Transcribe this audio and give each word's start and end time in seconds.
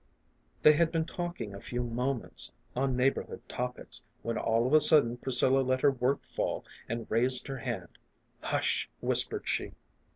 They 0.63 0.73
had 0.73 0.91
been 0.91 1.05
talking 1.05 1.53
a 1.53 1.61
few 1.61 1.83
moments 1.83 2.53
on 2.75 2.95
neighborhood 2.97 3.47
topics, 3.47 4.01
when 4.23 4.35
all 4.35 4.65
of 4.65 4.73
a 4.73 4.81
sudden 4.81 5.17
Priscilla 5.17 5.59
let 5.59 5.81
her 5.81 5.91
work 5.91 6.23
fall 6.23 6.65
and 6.89 7.05
raised 7.07 7.45
her 7.45 7.59
hand." 7.59 7.99
Hush!" 8.51 8.89
whispered 9.01 9.47
she. 9.47 9.73